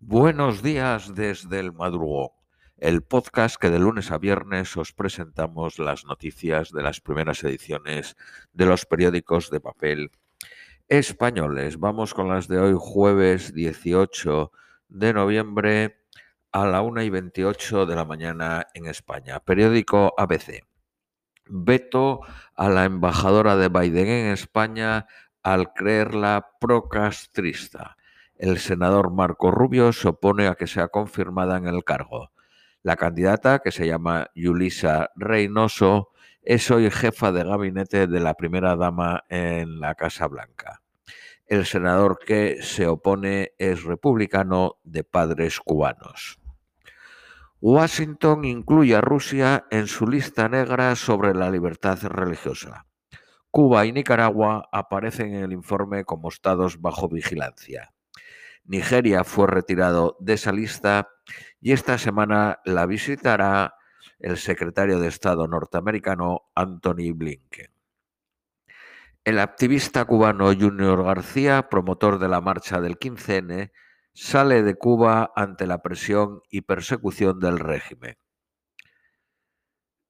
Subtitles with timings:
[0.00, 2.28] Buenos días desde el madrugón,
[2.76, 8.14] el podcast que de lunes a viernes os presentamos las noticias de las primeras ediciones
[8.52, 10.10] de los periódicos de papel
[10.88, 11.80] españoles.
[11.80, 14.52] Vamos con las de hoy, jueves 18
[14.88, 16.04] de noviembre
[16.52, 19.40] a la 1 y 28 de la mañana en España.
[19.40, 20.62] Periódico ABC.
[21.46, 22.20] Veto
[22.54, 25.06] a la embajadora de Biden en España
[25.42, 27.96] al creerla procastrista.
[28.38, 32.32] El senador Marco Rubio se opone a que sea confirmada en el cargo.
[32.82, 36.10] La candidata, que se llama Yulisa Reynoso,
[36.42, 40.82] es hoy jefa de gabinete de la primera dama en la Casa Blanca.
[41.46, 46.38] El senador que se opone es republicano de padres cubanos.
[47.60, 52.86] Washington incluye a Rusia en su lista negra sobre la libertad religiosa.
[53.50, 57.95] Cuba y Nicaragua aparecen en el informe como estados bajo vigilancia.
[58.66, 61.08] Nigeria fue retirado de esa lista
[61.60, 63.74] y esta semana la visitará
[64.18, 67.70] el secretario de Estado norteamericano Anthony Blinken.
[69.24, 73.72] El activista cubano Junior García, promotor de la marcha del 15N,
[74.14, 78.16] sale de Cuba ante la presión y persecución del régimen.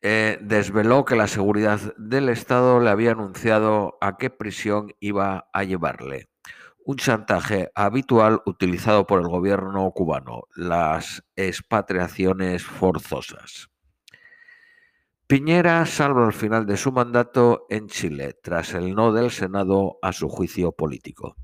[0.00, 5.62] Eh, desveló que la seguridad del Estado le había anunciado a qué prisión iba a
[5.62, 6.31] llevarle
[6.84, 13.68] un chantaje habitual utilizado por el gobierno cubano, las expatriaciones forzosas.
[15.26, 20.12] Piñera salva al final de su mandato en Chile, tras el no del Senado a
[20.12, 21.36] su juicio político.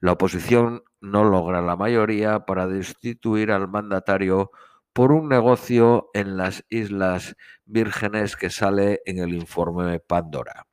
[0.00, 4.50] La oposición no logra la mayoría para destituir al mandatario
[4.92, 10.66] por un negocio en las Islas Vírgenes que sale en el informe Pandora.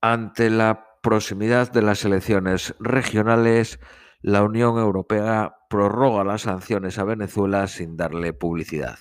[0.00, 3.80] Ante la proximidad de las elecciones regionales,
[4.20, 8.98] la Unión Europea prorroga las sanciones a Venezuela sin darle publicidad.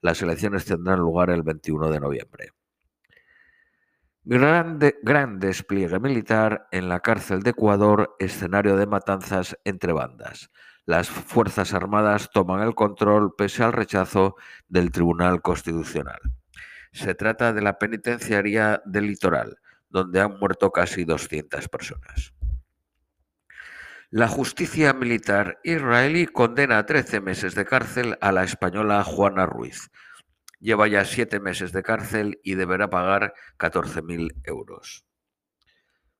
[0.00, 2.50] Las elecciones tendrán lugar el 21 de noviembre.
[4.24, 10.50] gran despliegue militar en la cárcel de Ecuador, escenario de matanzas entre bandas.
[10.86, 14.36] Las Fuerzas Armadas toman el control pese al rechazo
[14.68, 16.20] del Tribunal Constitucional.
[16.92, 19.58] Se trata de la penitenciaría del litoral,
[19.90, 22.32] donde han muerto casi 200 personas.
[24.12, 29.90] La justicia militar israelí condena a 13 meses de cárcel a la española Juana Ruiz.
[30.58, 35.04] Lleva ya siete meses de cárcel y deberá pagar 14.000 euros.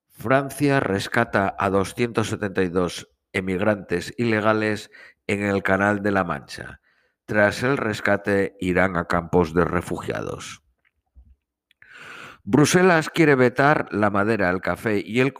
[0.09, 4.91] Francia rescata a 272 emigrantes ilegales
[5.26, 6.80] en el Canal de la Mancha.
[7.26, 10.62] Tras el rescate irán a campos de refugiados.
[12.53, 15.33] Bruselas quiere vetar la madera, el café y el,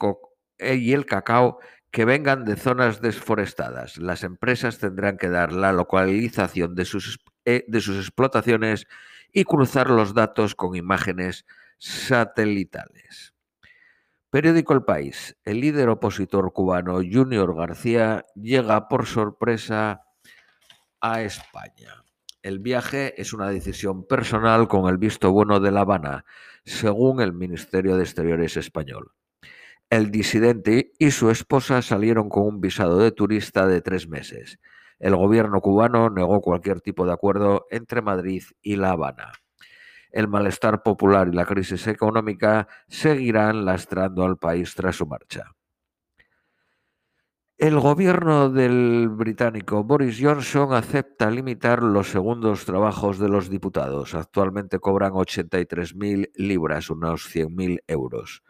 [0.59, 1.59] eh, y el cacao
[1.91, 3.99] que vengan de zonas desforestadas.
[3.99, 8.87] Las empresas tendrán que dar la localización de sus, eh, de sus explotaciones
[9.33, 11.47] y cruzar los datos con imágenes
[11.79, 13.35] satelitales.
[14.31, 15.37] Periódico El País.
[15.45, 20.05] El líder opositor cubano Junior García llega por sorpresa
[21.01, 22.05] a España.
[22.43, 26.25] El viaje es una decisión personal con el visto bueno de La Habana,
[26.65, 29.13] según el Ministerio de Exteriores español.
[29.91, 34.59] El disidente y su esposa salieron con un visado de turista de tres meses.
[34.99, 39.33] El gobierno cubano negó cualquier tipo de acuerdo entre Madrid y La Habana.
[40.11, 45.45] El malestar popular y la crisis económica seguirán lastrando al país tras su marcha.
[47.61, 54.15] El gobierno del británico Boris Johnson acepta limitar los segundos trabajos de los diputados.
[54.15, 58.43] Actualmente cobran 83.000 libras, unos 100.000 euros.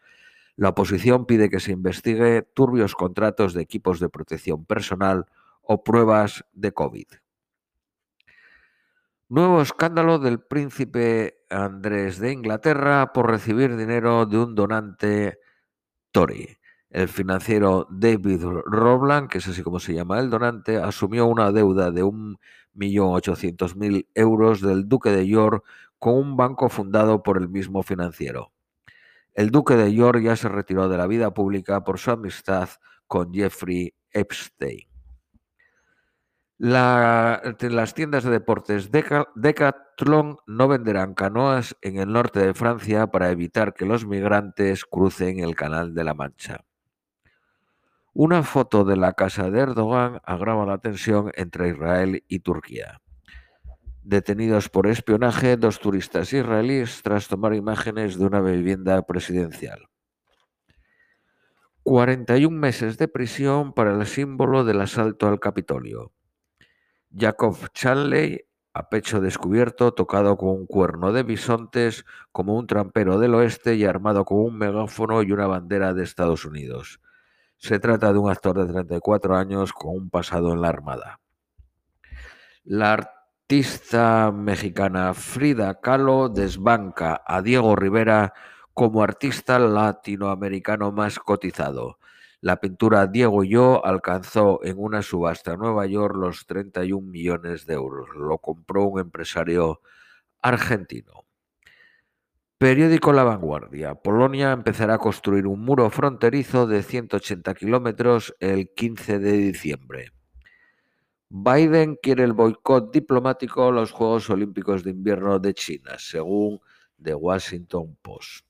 [0.55, 5.27] La oposición pide que se investigue turbios contratos de equipos de protección personal
[5.61, 7.09] o pruebas de COVID.
[9.29, 15.41] Nuevo escándalo del príncipe Andrés de Inglaterra por recibir dinero de un donante
[16.13, 16.60] Tory.
[16.91, 21.93] El financiero David Roblan, que es así como se llama el donante, asumió una deuda
[21.93, 25.65] de 1.800.000 euros del duque de York
[26.01, 28.51] con un banco fundado por el mismo financiero.
[29.35, 32.71] El duque de York ya se retiró de la vida pública por su amistad
[33.07, 34.89] con Jeffrey Epstein.
[36.59, 43.75] las tiendas de deportes Decathlon no venderán canoas en el norte de Francia para evitar
[43.75, 46.65] que los migrantes crucen el Canal de la Mancha.
[48.13, 53.01] Una foto de la casa de Erdogan agrava la tensión entre Israel y Turquía.
[54.03, 59.89] Detenidos por espionaje dos turistas israelíes tras tomar imágenes de una vivienda presidencial.
[61.85, 66.13] 41 meses de prisión para el símbolo del asalto al Capitolio.
[67.17, 68.41] Jacob Chanley,
[68.75, 73.85] a pecho descubierto, tocado con un cuerno de bisontes, como un trampero del oeste y
[73.85, 77.01] armado con un megáfono y una bandera de Estados Unidos.
[77.61, 81.21] Se trata de un actor de 34 años con un pasado en la Armada.
[82.65, 88.33] La artista mexicana Frida Kahlo desbanca a Diego Rivera
[88.73, 91.99] como artista latinoamericano más cotizado.
[92.41, 97.67] La pintura Diego y yo alcanzó en una subasta en Nueva York los 31 millones
[97.67, 98.09] de euros.
[98.17, 99.83] Lo compró un empresario
[100.41, 101.27] argentino.
[102.61, 103.95] Periódico La Vanguardia.
[103.95, 110.13] Polonia empezará a construir un muro fronterizo de 180 kilómetros el 15 de diciembre.
[111.31, 116.61] Biden quiere el boicot diplomático a los Juegos Olímpicos de Invierno de China, según
[117.03, 118.45] The Washington Post.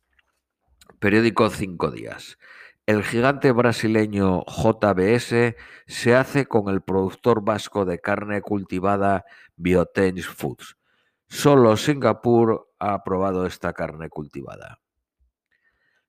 [0.99, 2.37] Periódico Cinco Días.
[2.87, 5.55] El gigante brasileño JBS
[5.87, 9.25] se hace con el productor vasco de carne cultivada
[9.55, 10.77] Biotench Foods.
[11.29, 14.81] Solo Singapur ha aprobado esta carne cultivada.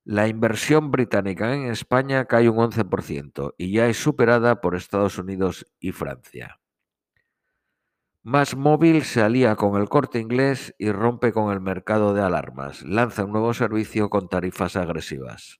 [0.03, 5.67] La inversión británica en España cae un 11% y ya es superada por Estados Unidos
[5.79, 6.59] y Francia.
[8.23, 12.83] Más Móvil se alía con el corte inglés y rompe con el mercado de alarmas.
[12.83, 15.59] Lanza un nuevo servicio con tarifas agresivas.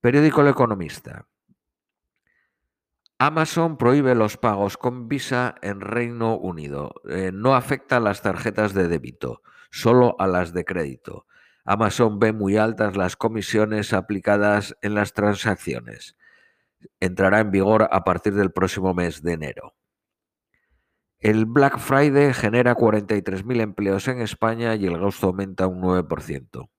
[0.00, 1.26] Periódico El Economista.
[3.20, 6.94] Amazon prohíbe los pagos con Visa en Reino Unido.
[7.08, 9.42] Eh, no afecta a las tarjetas de débito,
[9.72, 11.26] solo a las de crédito.
[11.64, 16.16] Amazon ve muy altas las comisiones aplicadas en las transacciones.
[17.00, 19.74] Entrará en vigor a partir del próximo mes de enero.
[21.18, 26.70] El Black Friday genera 43.000 empleos en España y el gasto aumenta un 9%.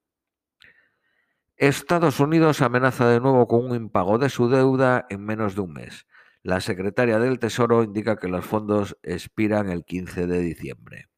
[1.58, 5.74] Estados Unidos amenaza de nuevo con un impago de su deuda en menos de un
[5.74, 6.08] mes.
[6.42, 11.10] La secretaria del Tesoro indica que los fondos expiran el 15 de diciembre.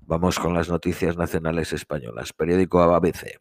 [0.00, 2.32] Vamos con las noticias nacionales españolas.
[2.32, 3.40] Periódico ABC.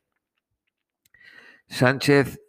[1.68, 2.40] Sánchez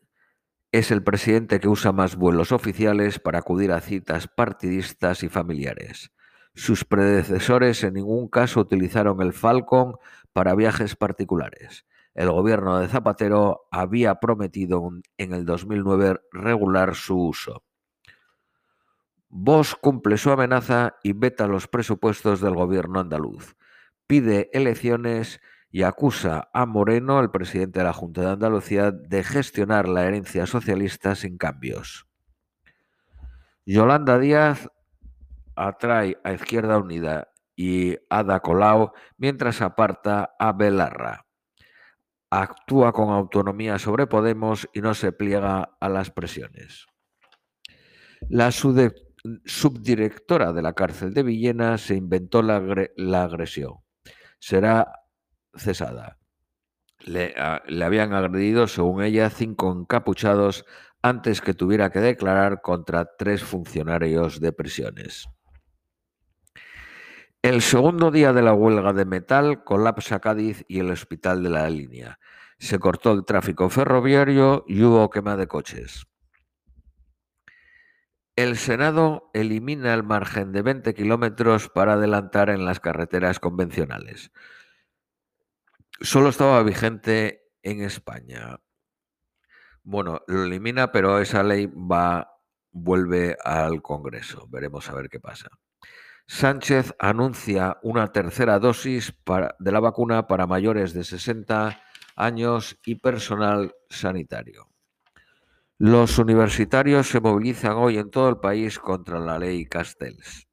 [0.73, 6.13] es el presidente que usa más vuelos oficiales para acudir a citas partidistas y familiares.
[6.55, 9.97] Sus predecesores en ningún caso utilizaron el Falcon
[10.33, 11.85] para viajes particulares
[12.17, 17.63] el gobierno de Zapatero había prometido en el 2009 regular su uso.
[19.28, 23.56] Vox cumple su amenaza y veta los presupuestos del gobierno andaluz.
[24.06, 25.40] Pide elecciones
[25.70, 30.46] y acusa a Moreno, el presidente de la Junta de Andalucía, de gestionar la herencia
[30.46, 32.06] socialista sin cambios.
[33.64, 34.69] Yolanda Díaz
[35.56, 41.26] atrae a Izquierda Unida y Ada Colau mientras aparta a Belarra
[42.31, 46.87] actúa con autonomía sobre Podemos y no se pliega a las presiones.
[48.28, 48.50] La
[49.44, 52.56] subdirectora de la cárcel de Villena se inventó la,
[53.23, 53.75] agresión.
[54.38, 55.02] Será
[55.55, 56.19] cesada.
[57.00, 57.34] Le,
[57.67, 60.64] le, habían agredido, según ella, cinco encapuchados
[61.02, 65.28] antes que tuviera que declarar contra tres funcionarios de prisiones.
[67.43, 71.70] El segundo día de la huelga de metal colapsa Cádiz y el hospital de la
[71.70, 72.19] línea.
[72.58, 76.06] Se cortó el tráfico ferroviario y hubo quema de coches.
[78.37, 84.31] El Senado elimina el margen de 20 kilómetros para adelantar en las carreteras convencionales.
[86.02, 88.61] Solo estaba vigente en España.
[89.83, 92.31] Bueno, lo elimina, pero esa ley va,
[92.73, 94.47] vuelve al Congreso.
[94.50, 95.49] Veremos a ver qué pasa.
[96.26, 99.14] Sánchez anuncia una tercera dosis
[99.59, 101.81] de la vacuna para mayores de 60
[102.16, 104.69] años y personal sanitario.
[105.78, 110.49] Los universitarios se movilizan hoy en todo el país contra la ley Castells.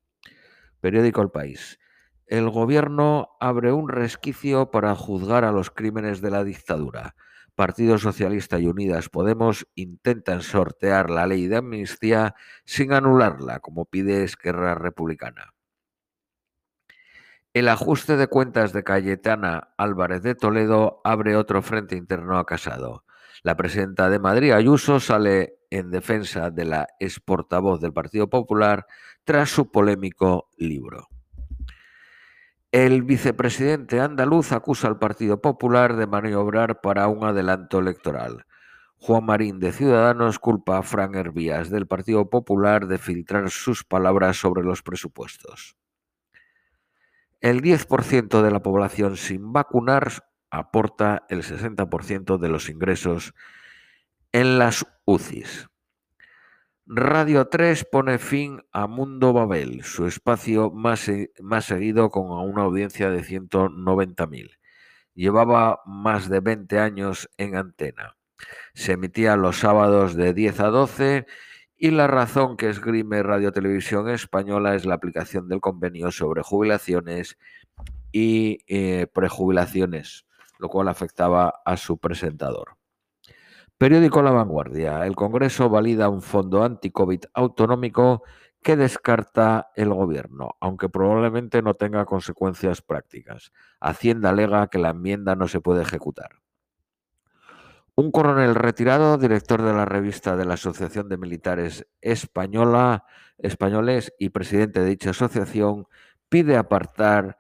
[0.81, 1.79] Periódico El País.
[2.25, 7.15] El gobierno abre un resquicio para juzgar a los crímenes de la dictadura.
[7.55, 14.25] Partido Socialista y Unidas Podemos intentan sortear la ley de amnistía sin anularla, como pide
[14.25, 15.53] Esquerra Republicana.
[17.53, 23.05] El ajuste de cuentas de Cayetana Álvarez de Toledo abre otro frente interno a Casado.
[23.41, 28.85] La presidenta de Madrid, Ayuso, sale en defensa de la ex portavoz del Partido Popular
[29.23, 31.07] tras su polémico libro.
[32.71, 38.45] El vicepresidente andaluz acusa al Partido Popular de maniobrar para un adelanto electoral.
[38.97, 44.37] Juan Marín de Ciudadanos culpa a Fran Hervías del Partido Popular de filtrar sus palabras
[44.37, 45.75] sobre los presupuestos.
[47.41, 50.23] El 10% de la población sin vacunar
[50.53, 53.33] aporta el 60% de los ingresos
[54.31, 55.67] en las UCIs.
[56.85, 61.09] Radio 3 pone fin a Mundo Babel, su espacio más,
[61.41, 64.57] más seguido con una audiencia de 190.000.
[65.15, 68.15] Llevaba más de 20 años en antena.
[68.75, 71.25] Se emitía los sábados de 10 a 12
[71.77, 77.39] y la razón que esgrime Radio Televisión Española es la aplicación del convenio sobre jubilaciones
[78.11, 80.27] y eh, prejubilaciones,
[80.63, 82.77] lo cual afectaba a su presentador.
[83.77, 85.05] Periódico La Vanguardia.
[85.05, 88.23] El Congreso valida un fondo anti-COVID autonómico
[88.61, 93.51] que descarta el gobierno, aunque probablemente no tenga consecuencias prácticas.
[93.81, 96.39] Hacienda alega que la enmienda no se puede ejecutar.
[97.95, 103.03] Un coronel retirado, director de la revista de la Asociación de Militares Española,
[103.37, 105.87] Españoles y presidente de dicha asociación,
[106.29, 107.37] pide apartar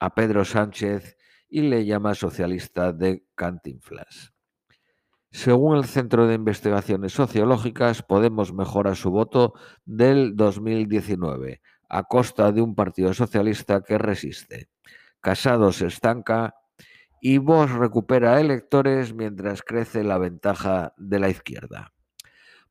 [0.00, 1.18] a Pedro Sánchez
[1.48, 4.32] y le llama socialista de Cantinflas.
[5.30, 12.62] Según el Centro de Investigaciones Sociológicas, Podemos mejora su voto del 2019 a costa de
[12.62, 14.68] un partido socialista que resiste.
[15.20, 16.54] Casado se estanca
[17.20, 21.92] y Vox recupera electores mientras crece la ventaja de la izquierda.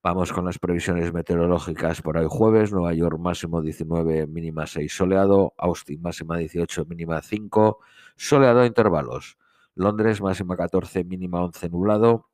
[0.06, 2.72] Vamos con las previsiones meteorológicas para hoy jueves.
[2.72, 5.56] Nueva York máximo 19, mínima 6 soleado.
[5.58, 7.80] Austin máxima 18, mínima 5,
[8.16, 9.40] soleado a intervalos.
[9.74, 12.30] Londres máxima 14, mínima 11 nublado.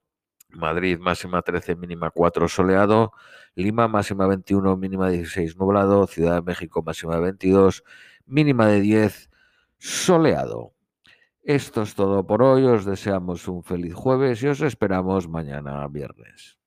[0.49, 3.13] Madrid máxima 13, mínima 4 soleado,
[3.55, 7.85] Lima máxima 21, mínima 16 nublado, Ciudad de México máxima 22,
[8.25, 9.29] mínima de 10
[9.77, 10.73] soleado.
[11.41, 16.60] Esto es todo por hoy, os deseamos un feliz jueves y os esperamos mañana viernes.